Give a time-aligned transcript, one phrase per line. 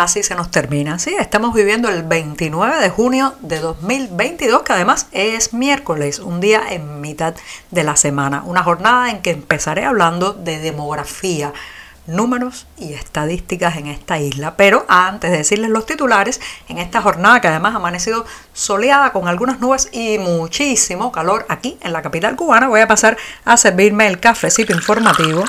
[0.00, 0.98] casi se nos termina.
[0.98, 6.62] Sí, estamos viviendo el 29 de junio de 2022, que además es miércoles, un día
[6.70, 7.34] en mitad
[7.70, 8.42] de la semana.
[8.46, 11.52] Una jornada en que empezaré hablando de demografía,
[12.06, 14.56] números y estadísticas en esta isla.
[14.56, 19.28] Pero antes de decirles los titulares, en esta jornada que además ha amanecido soleada con
[19.28, 24.06] algunas nubes y muchísimo calor aquí en la capital cubana, voy a pasar a servirme
[24.06, 25.44] el cafecito informativo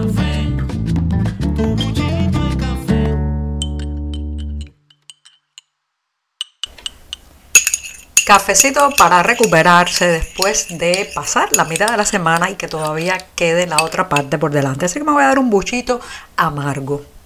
[8.24, 13.66] Cafecito para recuperarse después de pasar la mitad de la semana y que todavía quede
[13.66, 14.84] la otra parte por delante.
[14.84, 16.00] Así que me voy a dar un buchito
[16.36, 17.17] amargo.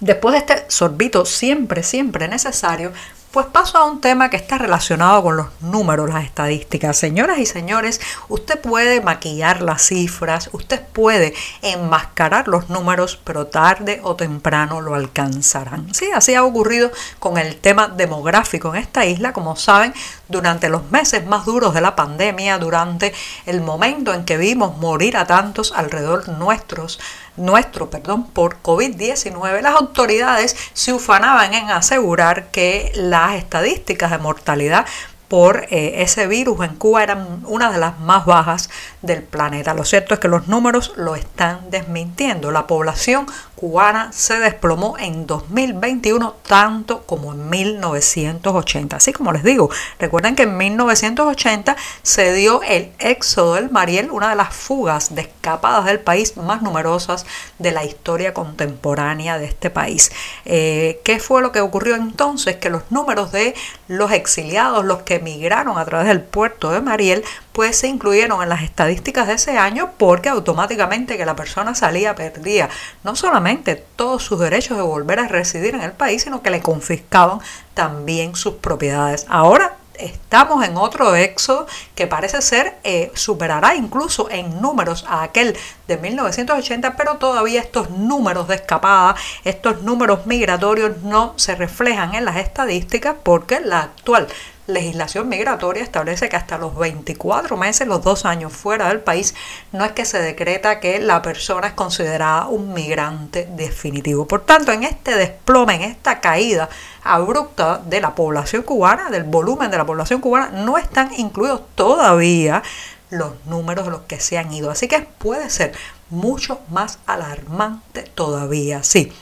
[0.00, 2.92] Después de este sorbito siempre, siempre necesario,
[3.30, 6.96] pues paso a un tema que está relacionado con los números, las estadísticas.
[6.96, 14.00] Señoras y señores, usted puede maquillar las cifras, usted puede enmascarar los números, pero tarde
[14.02, 15.94] o temprano lo alcanzarán.
[15.94, 16.90] Sí, así ha ocurrido
[17.20, 19.32] con el tema demográfico en esta isla.
[19.32, 19.94] Como saben,
[20.30, 23.12] durante los meses más duros de la pandemia, durante
[23.46, 27.00] el momento en que vimos morir a tantos alrededor nuestros,
[27.36, 34.86] nuestro, perdón, por COVID-19, las autoridades se ufanaban en asegurar que las estadísticas de mortalidad
[35.30, 38.68] por eh, ese virus en Cuba eran una de las más bajas
[39.00, 39.74] del planeta.
[39.74, 42.50] Lo cierto es que los números lo están desmintiendo.
[42.50, 43.26] La población
[43.60, 48.96] cubana se desplomó en 2021 tanto como en 1980.
[48.96, 54.30] Así como les digo, recuerden que en 1980 se dio el éxodo del Mariel, una
[54.30, 57.26] de las fugas de escapadas del país más numerosas
[57.58, 60.10] de la historia contemporánea de este país.
[60.46, 62.56] Eh, ¿Qué fue lo que ocurrió entonces?
[62.56, 63.54] Que los números de
[63.88, 68.48] los exiliados, los que emigraron a través del puerto de Mariel, pues se incluyeron en
[68.48, 72.68] las estadísticas de ese año porque automáticamente que la persona salía perdía
[73.04, 76.62] no solamente todos sus derechos de volver a residir en el país, sino que le
[76.62, 77.40] confiscaban
[77.74, 79.26] también sus propiedades.
[79.28, 85.56] Ahora estamos en otro éxodo que parece ser eh, superará incluso en números a aquel
[85.90, 92.24] de 1980, pero todavía estos números de escapada, estos números migratorios no se reflejan en
[92.24, 94.28] las estadísticas porque la actual
[94.68, 99.34] legislación migratoria establece que hasta los 24 meses, los dos años fuera del país,
[99.72, 104.28] no es que se decreta que la persona es considerada un migrante definitivo.
[104.28, 106.68] Por tanto, en este desplome, en esta caída
[107.02, 112.62] abrupta de la población cubana, del volumen de la población cubana, no están incluidos todavía
[113.10, 114.70] los números de los que se han ido.
[114.70, 115.72] Así que puede ser
[116.08, 118.82] mucho más alarmante todavía.
[118.82, 119.12] Sí,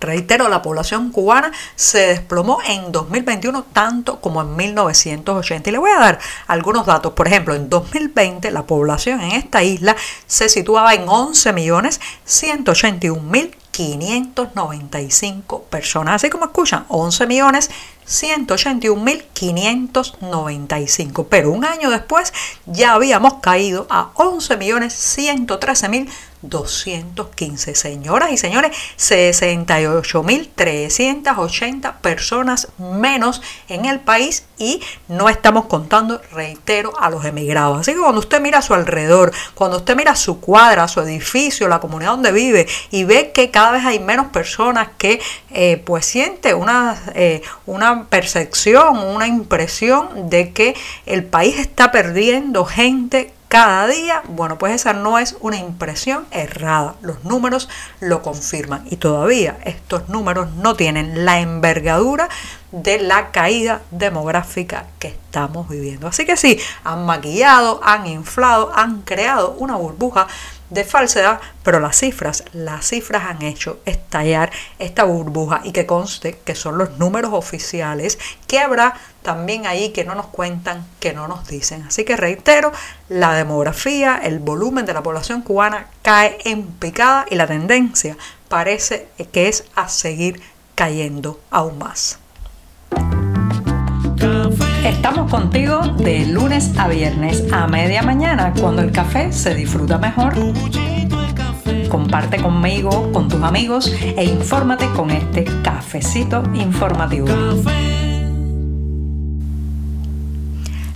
[0.00, 5.68] Reitero, la población cubana se desplomó en 2021 tanto como en 1980.
[5.68, 7.14] Y le voy a dar algunos datos.
[7.14, 13.20] Por ejemplo, en 2020 la población en esta isla se situaba en 11 millones 181
[13.22, 16.16] mil 595 personas.
[16.16, 17.70] Así como escuchan, 11 millones
[18.08, 21.28] 181 mil 595.
[21.28, 22.32] Pero un año después
[22.66, 26.08] ya habíamos caído a 11 millones 113 mil
[26.42, 27.74] 215.
[27.74, 37.10] Señoras y señores, 68.380 personas menos en el país y no estamos contando, reitero, a
[37.10, 37.80] los emigrados.
[37.80, 41.68] Así que cuando usted mira a su alrededor, cuando usted mira su cuadra, su edificio,
[41.68, 45.20] la comunidad donde vive y ve que cada vez hay menos personas que
[45.50, 50.74] eh, pues siente una, eh, una percepción, una impresión de que
[51.06, 56.96] el país está perdiendo gente cada día, bueno, pues esa no es una impresión errada.
[57.00, 57.68] Los números
[57.98, 62.28] lo confirman y todavía estos números no tienen la envergadura
[62.72, 66.08] de la caída demográfica que estamos viviendo.
[66.08, 70.26] Así que sí, han maquillado, han inflado, han creado una burbuja
[70.70, 76.38] de falsedad, pero las cifras, las cifras han hecho estallar esta burbuja y que conste
[76.44, 81.28] que son los números oficiales que habrá también ahí que no nos cuentan, que no
[81.28, 81.84] nos dicen.
[81.86, 82.72] Así que reitero,
[83.08, 88.16] la demografía, el volumen de la población cubana cae en picada y la tendencia
[88.48, 90.40] parece que es a seguir
[90.74, 92.18] cayendo aún más.
[94.84, 100.34] Estamos contigo de lunes a viernes a media mañana cuando el café se disfruta mejor.
[101.88, 107.28] Comparte conmigo, con tus amigos e infórmate con este cafecito informativo.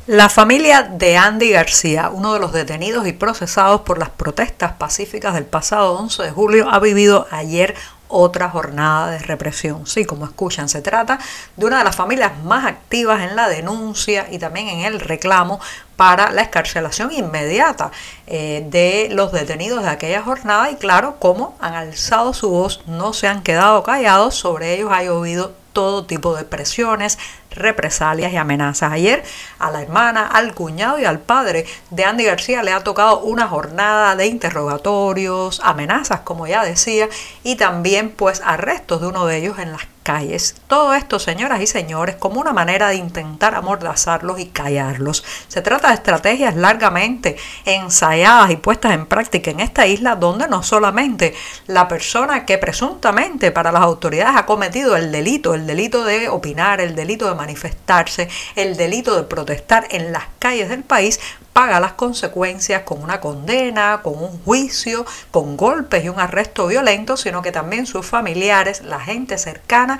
[0.07, 5.35] La familia de Andy García, uno de los detenidos y procesados por las protestas pacíficas
[5.35, 7.75] del pasado 11 de julio, ha vivido ayer
[8.13, 9.87] otra jornada de represión.
[9.87, 11.19] Sí, como escuchan, se trata
[11.57, 15.59] de una de las familias más activas en la denuncia y también en el reclamo
[15.97, 17.91] para la escarcelación inmediata
[18.27, 23.13] eh, de los detenidos de aquella jornada y claro, como han alzado su voz, no
[23.13, 27.19] se han quedado callados, sobre ellos ha llovido todo tipo de presiones,
[27.51, 28.93] represalias y amenazas.
[28.93, 29.23] Ayer
[29.59, 33.49] a la hermana, al cuñado y al padre de Andy García le ha tocado una
[33.49, 37.09] jornada de interrogatorios, amenazas, como ya decía,
[37.43, 40.57] y también pues arrestos de uno de ellos en las calles.
[40.67, 45.25] Todo esto, señoras y señores, como una manera de intentar amordazarlos y callarlos.
[45.49, 50.63] Se trata de estrategias largamente ensayadas y puestas en práctica en esta isla donde no
[50.63, 51.35] solamente
[51.67, 56.81] la persona que presuntamente para las autoridades ha cometido el delito, el delito de opinar,
[56.81, 61.21] el delito de manifestarse, el delito de protestar en las calles del país,
[61.53, 67.17] paga las consecuencias con una condena, con un juicio, con golpes y un arresto violento,
[67.17, 69.92] sino que también sus familiares, la gente cercana,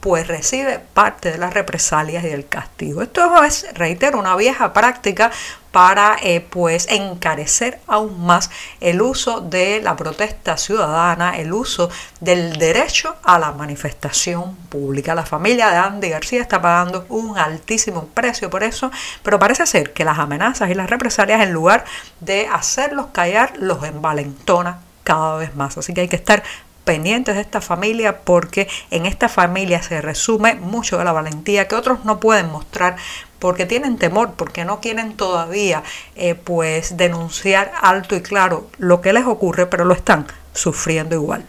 [0.00, 3.02] pues recibe parte de las represalias y del castigo.
[3.02, 5.30] Esto es, reitero, una vieja práctica
[5.72, 8.50] para eh, pues encarecer aún más
[8.80, 15.14] el uso de la protesta ciudadana, el uso del derecho a la manifestación pública.
[15.14, 18.90] La familia de Andy García está pagando un altísimo precio por eso,
[19.22, 21.84] pero parece ser que las amenazas y las represalias en lugar
[22.20, 25.78] de hacerlos callar los envalentona cada vez más.
[25.78, 26.42] Así que hay que estar
[26.90, 31.76] pendientes de esta familia porque en esta familia se resume mucho de la valentía que
[31.76, 32.96] otros no pueden mostrar
[33.38, 35.84] porque tienen temor, porque no quieren todavía
[36.16, 41.44] eh, pues denunciar alto y claro lo que les ocurre, pero lo están sufriendo igual.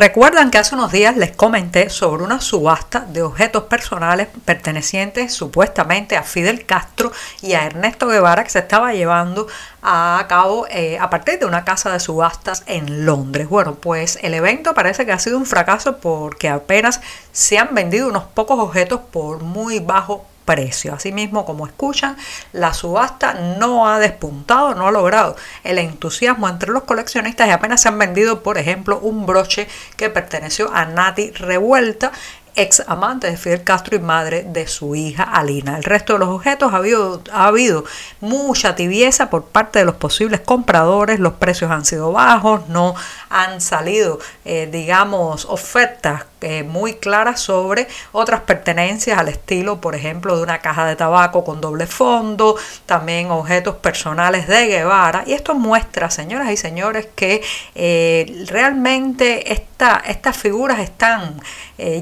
[0.00, 6.16] Recuerdan que hace unos días les comenté sobre una subasta de objetos personales pertenecientes supuestamente
[6.16, 7.12] a Fidel Castro
[7.42, 9.46] y a Ernesto Guevara que se estaba llevando
[9.82, 13.50] a cabo eh, a partir de una casa de subastas en Londres.
[13.50, 18.08] Bueno, pues el evento parece que ha sido un fracaso porque apenas se han vendido
[18.08, 20.94] unos pocos objetos por muy bajo precio.
[20.94, 22.16] Asimismo, como escuchan,
[22.52, 27.82] la subasta no ha despuntado, no ha logrado el entusiasmo entre los coleccionistas y apenas
[27.82, 32.12] se han vendido, por ejemplo, un broche que perteneció a Nati Revuelta
[32.56, 35.76] ex amante de Fidel Castro y madre de su hija Alina.
[35.76, 37.84] El resto de los objetos ha habido, ha habido
[38.20, 42.94] mucha tibieza por parte de los posibles compradores, los precios han sido bajos, no
[43.28, 50.36] han salido, eh, digamos, ofertas eh, muy claras sobre otras pertenencias al estilo, por ejemplo,
[50.36, 52.56] de una caja de tabaco con doble fondo,
[52.86, 55.24] también objetos personales de Guevara.
[55.26, 57.42] Y esto muestra, señoras y señores, que
[57.74, 61.40] eh, realmente esta, estas figuras están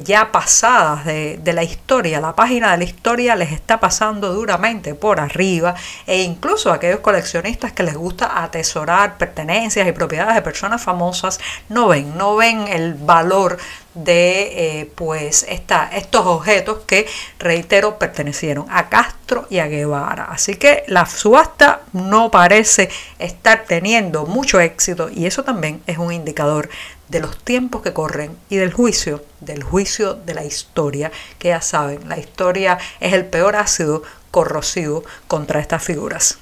[0.03, 2.21] ya pasadas de, de la historia.
[2.21, 7.73] La página de la historia les está pasando duramente por arriba e incluso aquellos coleccionistas
[7.73, 12.95] que les gusta atesorar pertenencias y propiedades de personas famosas no ven, no ven el
[12.95, 13.59] valor
[14.05, 17.07] de eh, pues esta, estos objetos que,
[17.39, 20.25] reitero, pertenecieron a Castro y a Guevara.
[20.25, 22.89] Así que la subasta no parece
[23.19, 26.69] estar teniendo mucho éxito y eso también es un indicador
[27.09, 31.61] de los tiempos que corren y del juicio, del juicio de la historia, que ya
[31.61, 36.39] saben, la historia es el peor ácido corrosivo contra estas figuras.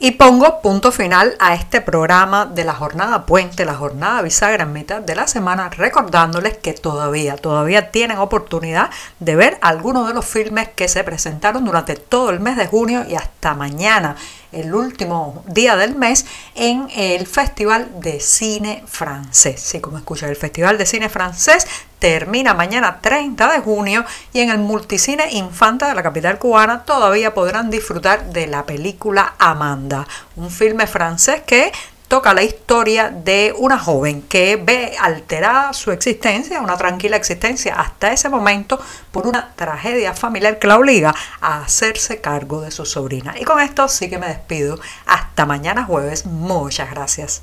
[0.00, 4.72] Y pongo punto final a este programa de la jornada puente, la jornada bisagra en
[4.72, 10.24] mitad de la semana, recordándoles que todavía, todavía tienen oportunidad de ver algunos de los
[10.24, 14.14] filmes que se presentaron durante todo el mes de junio y hasta mañana
[14.52, 19.60] el último día del mes en el Festival de Cine Francés.
[19.60, 21.66] Sí, como escucha, el Festival de Cine Francés
[21.98, 27.34] termina mañana 30 de junio y en el Multicine Infanta de la capital cubana todavía
[27.34, 31.72] podrán disfrutar de la película Amanda, un filme francés que
[32.08, 38.12] toca la historia de una joven que ve alterada su existencia, una tranquila existencia hasta
[38.12, 38.80] ese momento
[39.12, 43.34] por una tragedia familiar que la obliga a hacerse cargo de su sobrina.
[43.38, 44.80] Y con esto sí que me despido.
[45.06, 46.24] Hasta mañana jueves.
[46.24, 47.42] Muchas gracias.